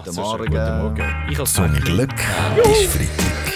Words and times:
Guten, 0.00 0.12
sehr 0.12 0.24
Morgen. 0.24 0.38
schön. 0.44 0.52
Guten 0.52 0.78
Morgen. 0.78 1.14
Ich 1.30 1.44
Zum 1.44 1.74
Glück 1.80 2.14
ist 2.64 2.86
Freitag. 2.86 3.52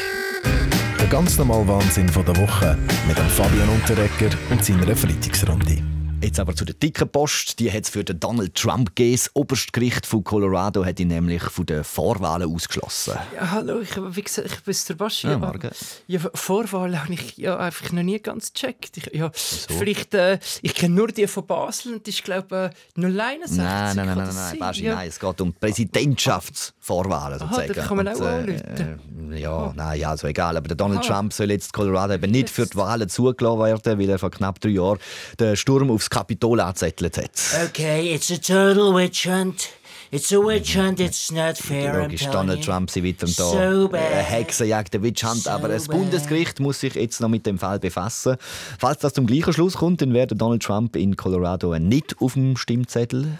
Der 0.98 1.06
ganz 1.08 1.38
normale 1.38 1.66
Wahnsinn 1.66 2.08
von 2.08 2.24
der 2.24 2.36
Woche 2.36 2.76
mit 3.06 3.18
dem 3.18 3.26
Fabian 3.28 3.68
Unterrecker 3.68 4.36
und 4.50 4.64
seiner 4.64 4.94
Freitagsrunde. 4.94 5.87
Jetzt 6.28 6.40
aber 6.40 6.54
zu 6.54 6.66
der 6.66 6.74
dicken 6.74 7.08
Post. 7.08 7.58
Die 7.58 7.72
hat 7.72 7.84
es 7.84 7.88
für 7.88 8.04
den 8.04 8.20
Donald 8.20 8.54
Trump 8.54 8.94
gegeben. 8.94 9.16
Das 9.16 9.30
Oberstgericht 9.34 10.04
von 10.04 10.22
Colorado 10.22 10.84
hat 10.84 11.00
ihn 11.00 11.08
nämlich 11.08 11.42
von 11.42 11.64
den 11.64 11.82
Vorwahlen 11.84 12.54
ausgeschlossen. 12.54 13.14
Ja, 13.34 13.50
hallo, 13.52 13.80
ich, 13.80 13.96
wie 13.96 14.20
gesagt, 14.20 14.46
ich 14.52 14.60
bin 14.62 14.76
der 14.90 14.94
Baschi. 14.94 15.26
Ja, 15.26 15.38
morgen. 15.38 15.70
Ja, 16.06 16.20
Vorwahl 16.34 17.02
habe 17.02 17.14
ich 17.14 17.38
ja 17.38 17.56
einfach 17.56 17.92
noch 17.92 18.02
nie 18.02 18.18
ganz 18.18 18.52
gecheckt. 18.52 18.98
Ich, 18.98 19.06
ja, 19.14 19.30
vielleicht, 19.32 20.12
äh, 20.12 20.38
ich 20.60 20.74
kenne 20.74 20.96
nur 20.96 21.08
die 21.08 21.26
von 21.26 21.46
Basel 21.46 21.94
und 21.94 22.04
die 22.06 22.10
ist, 22.10 22.22
glaube 22.24 22.72
ich, 22.94 23.02
061. 23.02 23.56
Nein, 23.56 23.96
nein, 23.96 23.96
nein, 23.96 24.06
nein, 24.18 24.18
das 24.26 24.34
nein? 24.34 24.58
Baschi, 24.58 24.84
ja. 24.84 24.96
nein. 24.96 25.08
Es 25.08 25.18
geht 25.18 25.40
um 25.40 25.54
Präsidentschaftsvorwahlen 25.54 27.40
Aha, 27.40 27.48
sozusagen. 27.48 27.72
da 27.72 27.82
kann 27.86 27.96
man 27.96 28.08
auch 28.08 28.20
anrufen. 28.20 28.98
äh, 29.32 29.40
Ja, 29.40 29.72
nein, 29.74 29.98
ja, 29.98 30.10
also 30.10 30.26
egal. 30.26 30.58
Aber 30.58 30.68
der 30.68 30.76
Donald 30.76 31.00
Aha. 31.08 31.14
Trump 31.20 31.32
soll 31.32 31.50
jetzt 31.50 31.72
Colorado 31.72 32.12
eben 32.12 32.30
nicht 32.30 32.50
für 32.50 32.66
die 32.66 32.76
Wahlen 32.76 33.08
zugelassen 33.08 33.60
werden, 33.60 33.98
weil 33.98 34.10
er 34.10 34.18
vor 34.18 34.30
knapp 34.30 34.60
drei 34.60 34.70
Jahren 34.70 34.98
den 35.40 35.56
Sturm 35.56 35.90
aufs 35.90 36.10
Kapitol 36.18 36.60
angezettelt 36.60 37.16
hat. 37.16 37.30
Okay, 37.68 38.12
it's 38.12 38.30
a 38.30 38.36
total 38.36 38.92
witch 38.92 39.26
hunt. 39.26 39.70
It's 40.10 40.32
a 40.32 40.38
witch 40.38 40.74
hunt, 40.74 41.00
it's 41.00 41.30
not 41.30 41.58
fair, 41.58 42.02
Logisch, 42.02 42.24
Donald. 42.26 42.64
Trump 42.64 42.90
sie 42.90 43.04
weiter 43.04 43.26
da. 43.26 43.32
So 43.32 43.88
bad. 43.88 44.00
Eine 44.00 44.22
Hexenjagd, 44.22 44.94
eine 44.94 45.04
Witchhunt. 45.04 45.42
So 45.42 45.50
aber 45.50 45.68
das. 45.68 45.86
Bundesgericht 45.86 46.60
muss 46.60 46.80
sich 46.80 46.94
jetzt 46.94 47.20
noch 47.20 47.28
mit 47.28 47.44
dem 47.44 47.58
Fall 47.58 47.78
befassen. 47.78 48.36
Falls 48.78 49.00
das 49.00 49.12
zum 49.12 49.26
gleichen 49.26 49.52
Schluss 49.52 49.74
kommt, 49.74 50.00
dann 50.00 50.14
wäre 50.14 50.28
Donald 50.28 50.62
Trump 50.62 50.96
in 50.96 51.14
Colorado 51.14 51.78
nicht 51.78 52.16
auf 52.20 52.32
dem 52.32 52.56
Stimmzettel. 52.56 53.38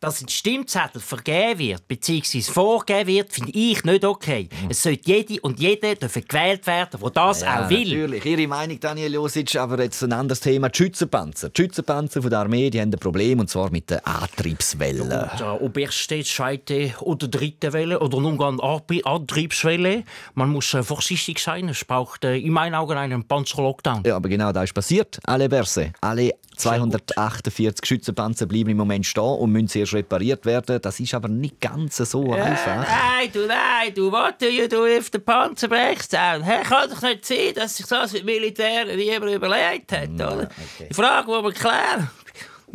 Dass 0.00 0.22
ein 0.22 0.28
Stimmzettel 0.28 1.00
vergeben 1.00 1.58
wird, 1.58 1.88
bzw. 1.88 2.42
vorgegeben 2.42 3.08
wird, 3.08 3.32
finde 3.32 3.52
ich 3.52 3.82
nicht 3.84 4.04
okay. 4.04 4.48
Es 4.68 4.82
sollte 4.82 5.10
jede 5.10 5.40
und 5.40 5.58
jeder 5.58 5.94
dürfen 5.94 6.24
gewählt 6.26 6.66
werden, 6.66 7.00
der 7.00 7.10
das 7.10 7.42
auch 7.42 7.68
will. 7.70 7.84
Natürlich, 7.84 8.24
Ihre 8.24 8.46
Meinung, 8.46 8.78
Daniel 8.78 9.14
Josic, 9.14 9.56
aber 9.56 9.82
jetzt 9.82 10.02
ein 10.02 10.12
anderes 10.12 10.40
Thema. 10.40 10.68
Die 10.68 10.76
Schützenpanzer. 10.76 11.48
Die 11.48 11.62
Schützenpanzer 11.62 12.20
von 12.20 12.30
der 12.30 12.40
Armee 12.40 12.70
die 12.70 12.80
haben 12.80 12.92
ein 12.92 12.98
Problem, 12.98 13.40
und 13.40 13.48
zwar 13.48 13.70
mit 13.70 13.90
den 13.90 14.04
Antriebswellen. 14.04 15.10
Ja, 15.10 15.58
ob 15.60 15.76
erste, 15.78 16.22
zweite 16.24 16.92
oder 17.00 17.28
dritte 17.28 17.72
Welle 17.72 18.00
oder 18.00 18.20
nun 18.20 18.36
gar 18.36 18.56
Antriebswelle. 19.04 20.04
Man 20.34 20.50
muss 20.50 20.74
äh, 20.74 20.82
vorsichtig 20.82 21.38
sein. 21.38 21.68
Es 21.68 21.84
braucht 21.84 22.24
äh, 22.24 22.36
in 22.36 22.52
meinen 22.52 22.74
Augen 22.74 22.98
einen 22.98 23.24
Panzerlockdown. 23.24 24.02
Ja, 24.04 24.16
aber 24.16 24.28
genau 24.28 24.52
das 24.52 24.64
ist 24.64 24.74
passiert. 24.74 25.18
Alle 25.24 25.48
Berse, 25.48 25.92
alle 26.00 26.32
248 26.56 27.84
Schützenpanzer 27.84 28.46
bleiben 28.46 28.70
im 28.70 28.76
Moment 28.76 29.06
stehen 29.06 29.22
und 29.22 29.52
müssen 29.52 29.85
zuerst 29.86 29.94
repariert 29.94 30.44
werden. 30.46 30.80
Das 30.82 31.00
ist 31.00 31.14
aber 31.14 31.28
nicht 31.28 31.60
ganz 31.60 31.96
so 31.96 32.32
einfach. 32.32 32.86
Nein, 32.86 33.30
du, 33.32 33.46
nein, 33.46 33.94
du, 33.94 34.10
what 34.12 34.40
do 34.40 34.46
you 34.46 34.68
do 34.68 34.86
if 34.86 35.10
the 35.12 35.18
Panzer 35.18 35.68
breaks 35.68 36.08
down? 36.08 36.42
Hä, 36.42 36.62
kann 36.64 36.90
doch 36.90 37.02
nicht 37.02 37.24
sein, 37.24 37.54
dass 37.54 37.76
sich 37.76 37.86
das 37.86 38.12
mit 38.12 38.24
Militär 38.24 38.84
niemand 38.96 39.32
überlegt 39.32 39.92
hat, 39.92 40.10
oder? 40.10 40.48
Die 40.88 40.94
Frage, 40.94 41.26
die 41.26 41.44
wir 41.44 41.52
klären. 41.52 42.10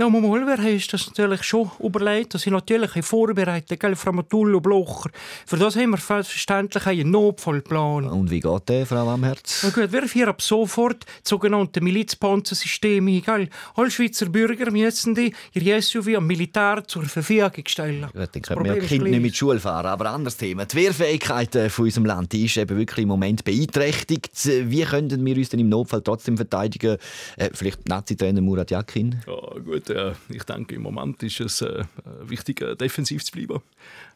Na, 0.01 0.09
mal, 0.09 0.47
wer 0.47 0.73
ist 0.73 0.91
das 0.91 1.05
natürlich 1.05 1.43
schon 1.43 1.69
überlegt. 1.79 2.33
Das 2.33 2.41
sind 2.41 2.53
natürlich 2.53 3.05
vorbereitet, 3.05 3.79
gell, 3.79 3.95
Framatullo, 3.95 4.59
Blocher. 4.59 5.11
Für 5.45 5.57
das 5.57 5.75
haben 5.75 5.91
wir 5.91 5.97
selbstverständlich 5.97 6.87
einen 6.87 7.11
Notfallplan. 7.11 8.05
Und 8.05 8.31
wie 8.31 8.39
geht 8.39 8.67
der, 8.67 8.87
Frau 8.87 9.07
Amherz? 9.07 9.61
Na 9.61 9.69
gut, 9.69 9.91
wir 9.91 10.07
führen 10.07 10.29
ab 10.29 10.41
sofort 10.41 11.05
das 11.05 11.29
sogenannte 11.29 11.81
Milizpanzersystem 11.81 13.07
ein. 13.07 13.21
Gell? 13.21 13.49
Alle 13.75 13.91
Schweizer 13.91 14.25
Bürger 14.25 14.71
müssen 14.71 15.13
die 15.13 15.35
ihr 15.53 15.79
SUV 15.79 16.15
am 16.17 16.25
Militär 16.25 16.83
zur 16.87 17.03
Verfügung 17.03 17.63
stellen. 17.67 18.07
Gut, 18.11 18.29
dann 18.33 18.41
können 18.41 18.65
wir 18.65 18.79
Kinder 18.79 19.07
nicht 19.07 19.21
mit 19.21 19.35
Schule 19.35 19.59
fahren. 19.59 19.85
Aber 19.85 20.07
ein 20.07 20.15
anderes 20.15 20.35
Thema. 20.35 20.65
Die 20.65 20.77
Wehrfähigkeit 20.77 21.55
äh, 21.55 21.69
von 21.69 21.85
unserem 21.85 22.05
Land 22.05 22.31
die 22.31 22.45
ist 22.45 22.57
eben 22.57 22.75
wirklich 22.75 23.03
im 23.03 23.09
Moment 23.09 23.43
beeinträchtigt. 23.43 24.31
Wie 24.45 24.81
könnten 24.81 25.23
wir 25.23 25.37
uns 25.37 25.49
denn 25.49 25.59
im 25.59 25.69
Notfall 25.69 26.01
trotzdem 26.01 26.37
verteidigen? 26.37 26.97
Äh, 27.37 27.51
vielleicht 27.53 27.87
Nazi-Trainer 27.87 28.41
Murat 28.41 28.71
Yakin? 28.71 29.21
Ja, 29.27 29.59
gut, 29.59 29.90
äh, 29.91 30.13
ich 30.29 30.43
denke, 30.43 30.75
im 30.75 30.83
Moment 30.83 31.21
ist 31.23 31.39
es 31.39 31.61
äh, 31.61 31.83
wichtig, 32.21 32.61
äh, 32.61 32.75
defensiv 32.75 33.23
zu 33.23 33.31
bleiben. 33.31 33.61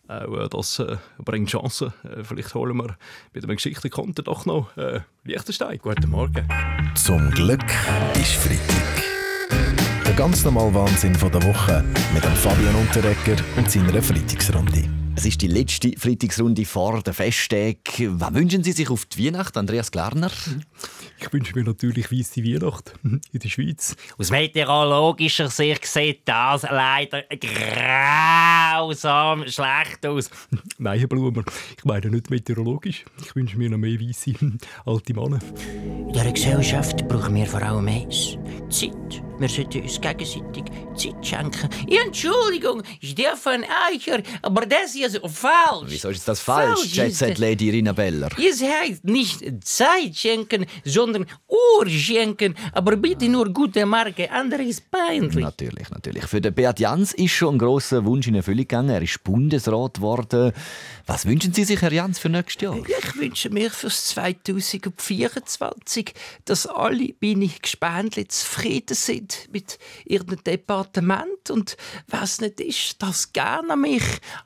Auch 0.08 0.46
äh, 0.46 0.50
das 0.50 0.80
äh, 0.80 0.98
bringt 1.18 1.50
Chancen. 1.50 1.94
Äh, 2.04 2.24
vielleicht 2.24 2.54
holen 2.54 2.78
wir 2.78 2.98
mit 3.34 3.44
einem 3.44 3.56
Geschichtenkonto 3.56 4.22
doch 4.22 4.46
noch 4.46 4.76
äh, 4.78 5.02
Liechtenstein. 5.24 5.80
Guten 5.80 6.10
Morgen. 6.10 6.48
Zum 6.96 7.32
Glück 7.32 7.66
ist 8.16 8.34
Freitag. 8.34 9.04
Der 10.06 10.14
ganz 10.14 10.44
normale 10.44 10.74
Wahnsinn 10.74 11.16
von 11.16 11.32
der 11.32 11.44
Woche 11.44 11.84
mit 12.14 12.24
dem 12.24 12.34
Fabian 12.34 12.76
Unterrecker 12.76 13.42
und 13.58 13.70
seiner 13.70 14.02
Freitagsrunde. 14.02 14.88
Es 15.18 15.26
ist 15.26 15.42
die 15.42 15.48
letzte 15.48 15.94
Freitagsrunde 15.98 16.66
vor 16.66 17.02
der 17.02 17.14
Festtag. 17.14 17.78
Was 17.98 18.34
wünschen 18.34 18.64
Sie 18.64 18.74
sich 18.74 18.90
auf 18.90 19.06
die 19.06 19.26
Weihnacht, 19.26 19.56
Andreas 19.56 19.90
Glarner? 19.90 20.30
Ich 21.18 21.32
wünsche 21.32 21.56
mir 21.56 21.64
natürlich 21.64 22.12
weisse 22.12 22.44
Weihnacht 22.44 22.94
in 23.04 23.22
der 23.34 23.48
Schweiz. 23.50 23.96
Aus 24.18 24.32
meteorologischer 24.32 25.50
Sicht 25.50 25.86
sieht 25.86 26.22
das 26.26 26.64
leider 26.64 27.24
grausam 28.78 29.48
schlecht 29.48 30.06
aus. 30.06 30.30
Nein, 30.78 31.08
Blumer, 31.08 31.44
ich 31.78 31.86
meine 31.86 32.10
nicht 32.10 32.30
meteorologisch. 32.30 33.06
Ich 33.24 33.36
wünsche 33.36 33.58
mir 33.58 33.70
noch 33.70 33.78
mehr 33.78 34.00
weisse 34.00 34.34
alte 34.86 35.14
Männer. 35.14 35.40
In 36.08 36.12
dieser 36.12 36.32
Gesellschaft 36.32 37.08
brauchen 37.08 37.36
wir 37.36 37.46
vor 37.46 37.62
allem 37.62 37.88
eins: 37.88 38.38
Zeit. 38.70 39.24
Wir 39.40 39.50
sollten 39.50 39.82
uns 39.82 40.00
gegenseitig 40.00 40.64
Ja, 41.88 42.02
Entschuldigung, 42.06 42.84
ich 43.02 43.16
ein 43.46 43.64
Eicher, 43.64 44.22
aber 44.42 44.66
das 44.66 44.96
ist 44.96 45.20
falsch. 45.28 45.88
Wieso 45.88 46.10
ist 46.10 46.28
das 46.28 46.40
falsch, 46.40 46.96
Jet. 46.96 47.38
Lady 47.38 47.68
Irina 47.68 47.92
Beller? 47.92 48.30
Es 48.38 48.62
heißt 48.62 49.04
nicht 49.04 49.44
Zeit 49.64 50.16
schenken, 50.16 50.66
sondern 50.84 51.26
Uhr 51.48 51.90
schenken. 51.90 52.56
Aber 52.72 52.96
bitte 52.96 53.30
nur 53.30 53.50
gute 53.50 53.86
Marke, 53.86 54.32
andere 54.32 54.64
ist 54.64 54.90
peinlich. 54.90 55.36
Natürlich, 55.36 55.90
natürlich. 55.90 56.26
Für 56.26 56.42
den 56.42 56.54
Beat 56.54 56.80
Jans 56.80 57.14
ist 57.14 57.32
schon 57.32 57.56
ein 57.56 57.60
grosser 57.60 58.06
Wunsch 58.06 58.28
in 58.28 58.36
Erfüllung 58.36 58.60
gegangen. 58.60 58.90
Er 58.90 59.02
ist 59.02 59.24
Bundesrat 59.24 59.96
geworden. 59.96 60.54
Was 61.06 61.26
wünschen 61.26 61.54
Sie 61.54 61.66
sich, 61.66 61.82
Herr 61.82 61.92
Jans, 61.92 62.20
für 62.20 62.30
nächstes 62.30 62.62
Jahr? 62.62 62.78
Ich 62.78 63.16
wünsche 63.16 63.50
mir 63.50 63.70
fürs 63.70 64.06
2024, 64.08 66.14
dass 66.46 66.68
alle 66.68 67.14
meine 67.22 67.50
Gespendli 67.62 68.28
zufrieden 68.28 68.96
sind 68.96 69.50
mit 69.52 69.78
ihrem 70.06 70.42
Departement 70.86 71.50
und 71.50 71.78
was 72.08 72.42
nicht 72.42 72.60
ist, 72.60 73.02
das 73.02 73.34
gerne 73.34 73.74
an 73.74 73.82
mich 73.82 74.04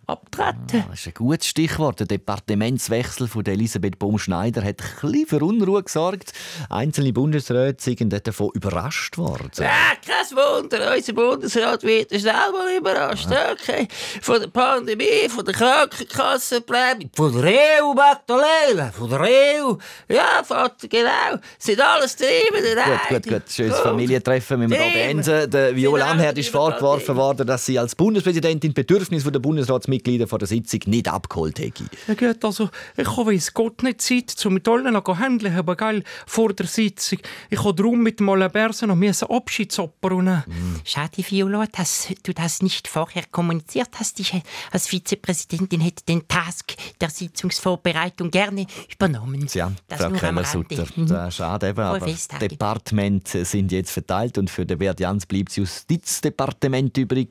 abtreten. 0.07 0.85
Das 0.89 0.99
ist 0.99 1.07
ein 1.07 1.13
gutes 1.13 1.47
Stichwort. 1.47 1.99
Der 1.99 2.07
Departementswechsel 2.07 3.27
von 3.27 3.45
Elisabeth 3.45 3.99
Baum-Schneider 3.99 4.63
hat 4.63 4.81
ein 5.03 5.25
für 5.27 5.43
Unruhe 5.43 5.83
gesorgt. 5.83 6.33
Einzelne 6.69 7.13
Bundesräte 7.13 7.83
sind 7.83 8.27
davon 8.27 8.49
überrascht 8.53 9.17
worden. 9.17 9.51
Ah, 9.59 9.95
kein 10.05 10.37
Wunder, 10.37 10.93
unser 10.95 11.13
Bundesrat 11.13 11.83
wird 11.83 12.09
selber 12.09 12.65
überrascht. 12.77 13.27
Okay. 13.29 13.87
Von 14.21 14.41
der 14.41 14.47
Pandemie, 14.47 15.29
von 15.29 15.45
der 15.45 15.53
Krankenkassenprämie, 15.53 17.09
von 17.15 17.41
der 17.41 17.81
EU, 17.81 17.93
Magdalena, 17.93 18.91
von 18.91 19.09
der 19.09 19.21
EU. 19.21 19.75
Ja, 20.07 20.43
Vater, 20.43 20.87
genau. 20.87 21.39
Sind 21.57 21.81
alles 21.81 22.15
Themen. 22.15 22.63
Gut, 23.09 23.23
gut, 23.23 23.27
gut. 23.27 23.43
Schönes 23.49 23.79
Familientreffen 23.79 24.61
wir 24.61 24.67
hier 24.67 24.91
Themen. 24.91 25.23
beenden. 25.23 25.51
Der 25.51 25.75
Viola 25.75 26.13
Alle 26.29 26.41
ist 26.41 26.49
vorgeworfen 26.49 27.15
worden, 27.15 27.47
dass 27.47 27.65
sie 27.65 27.79
als 27.79 27.95
Bundespräsidentin 27.95 28.69
die 28.69 28.81
Bedürfnisse 28.81 29.31
der 29.31 29.39
Bundesratsmitglieder 29.39 30.27
vor 30.27 30.37
der 30.37 30.47
Sitzung 30.47 30.81
nicht 30.85 31.07
abgeholt 31.07 31.57
hätte. 31.57 31.85
Ja 32.07 32.13
gut, 32.13 32.45
also 32.45 32.69
ich 32.95 33.17
habe 33.17 33.31
weiss 33.31 33.51
Gott 33.51 33.81
nicht 33.81 33.99
Zeit, 34.01 34.45
um 34.45 34.53
mit 34.53 34.67
allen 34.67 34.93
noch 34.93 35.17
handeln, 35.17 35.57
aber 35.57 35.75
geil, 35.75 36.03
vor 36.27 36.53
der 36.53 36.67
Sitzung. 36.67 37.17
Ich 37.49 37.63
habe 37.63 37.73
darum 37.73 38.03
mit 38.03 38.19
dem 38.19 38.29
Alabersen 38.29 38.89
noch 38.89 39.29
Abschiedsoper 39.29 40.09
nehmen. 40.11 40.43
Schade, 40.83 41.23
Viola, 41.29 41.65
dass 41.71 42.07
du 42.23 42.33
das 42.33 42.61
nicht 42.61 42.87
vorher 42.87 43.23
kommuniziert 43.31 43.89
hast. 43.99 44.19
Ich 44.19 44.33
als 44.71 44.87
Vizepräsidentin 44.87 45.81
hätte 45.81 46.03
den 46.05 46.27
Task 46.27 46.73
der 46.99 47.09
Sitzungsvorbereitung 47.09 48.31
gerne 48.31 48.65
übernommen. 48.93 49.47
Ja, 49.53 49.71
Das 49.87 49.99
Frau. 49.99 50.09
Rande. 50.09 50.87
Mhm. 50.95 51.03
Ist 51.05 51.35
schade 51.35 51.69
eben, 51.69 51.79
aber 51.79 52.01
Festtage. 52.01 52.47
Departemente 52.47 53.45
sind 53.45 53.71
jetzt 53.71 53.91
verteilt 53.91 54.37
und 54.37 54.49
für 54.49 54.65
den 54.65 54.77
Beat 54.77 54.99
Jans 54.99 55.25
bleibt 55.25 55.49
das 55.49 55.57
Justizdepartement 55.57 56.97
übrig. 56.97 57.29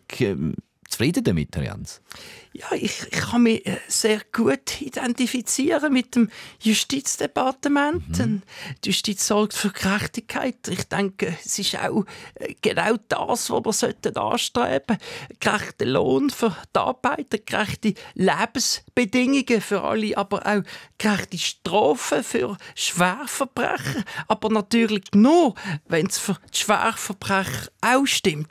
Zufrieden 0.98 1.22
damit, 1.22 1.54
Herr 1.54 1.62
Jans? 1.62 2.00
Ja, 2.52 2.72
ich, 2.72 3.04
ich 3.08 3.20
kann 3.20 3.44
mich 3.44 3.64
äh, 3.64 3.78
sehr 3.86 4.20
gut 4.32 4.80
identifizieren 4.80 5.92
mit 5.92 6.16
dem 6.16 6.28
Justizdepartement. 6.60 8.18
Mhm. 8.18 8.42
Die 8.82 8.88
Justiz 8.88 9.24
sorgt 9.24 9.54
für 9.54 9.70
Gerechtigkeit. 9.70 10.66
Ich 10.66 10.82
denke, 10.88 11.38
es 11.44 11.56
ist 11.56 11.78
auch 11.78 12.04
äh, 12.34 12.54
genau 12.60 12.96
das, 13.06 13.48
was 13.48 13.64
wir 13.64 13.72
sollten 13.72 14.16
anstreben 14.16 14.98
Gerechter 15.38 15.86
Lohn 15.86 16.30
für 16.30 16.56
die 16.74 16.80
Arbeiter, 16.80 17.38
gerechte 17.38 17.94
Lebensbedingungen 18.14 19.60
für 19.60 19.82
alle, 19.82 20.18
aber 20.18 20.44
auch 20.44 20.62
gerechte 20.98 21.38
Strafen 21.38 22.24
für 22.24 22.56
Schwerverbrecher. 22.74 24.02
Aber 24.26 24.48
natürlich 24.50 25.04
nur, 25.14 25.54
wenn 25.86 26.06
es 26.06 26.18
für 26.18 26.36
die 26.52 26.58
Schwerverbrecher 26.58 27.70
auch 27.82 28.04
stimmt. 28.04 28.50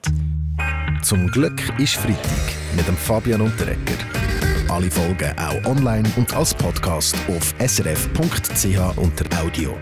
Zum 1.02 1.30
Glück 1.32 1.62
ist 1.80 1.96
Freitag 1.96 2.54
mit 2.76 2.88
dem 2.88 2.98
Fabian 2.98 3.42
Unterrecker. 3.42 3.98
Alle 4.70 4.90
Folgen 4.92 5.32
auch 5.38 5.66
online 5.66 6.10
und 6.18 6.34
als 6.36 6.54
Podcast 6.54 7.16
auf 7.28 7.54
srf.ch 7.60 8.98
unter 8.98 9.42
Audio. 9.42 9.76